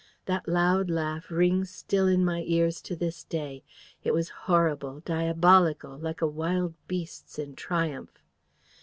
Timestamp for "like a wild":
5.95-6.73